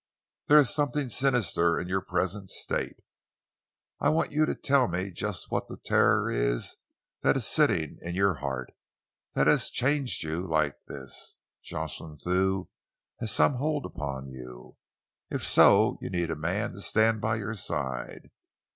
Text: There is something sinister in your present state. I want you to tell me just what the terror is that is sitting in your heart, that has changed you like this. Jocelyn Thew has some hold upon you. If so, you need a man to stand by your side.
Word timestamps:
There 0.47 0.57
is 0.57 0.73
something 0.73 1.09
sinister 1.09 1.79
in 1.79 1.87
your 1.87 2.01
present 2.01 2.49
state. 2.49 2.97
I 3.99 4.09
want 4.09 4.31
you 4.31 4.47
to 4.47 4.55
tell 4.55 4.87
me 4.87 5.11
just 5.11 5.51
what 5.51 5.67
the 5.67 5.77
terror 5.77 6.27
is 6.31 6.77
that 7.21 7.37
is 7.37 7.45
sitting 7.45 7.99
in 8.01 8.15
your 8.15 8.33
heart, 8.37 8.71
that 9.35 9.45
has 9.45 9.69
changed 9.69 10.23
you 10.23 10.41
like 10.41 10.75
this. 10.87 11.37
Jocelyn 11.61 12.17
Thew 12.17 12.67
has 13.19 13.31
some 13.31 13.57
hold 13.57 13.85
upon 13.85 14.25
you. 14.25 14.75
If 15.29 15.45
so, 15.45 15.99
you 16.01 16.09
need 16.09 16.31
a 16.31 16.35
man 16.35 16.71
to 16.71 16.79
stand 16.81 17.21
by 17.21 17.35
your 17.35 17.53
side. 17.53 18.31